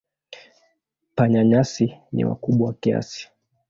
Panya-nyasi 1.15 1.85
ni 2.13 2.21
wakubwa 2.27 2.69
kiasi. 2.81 3.23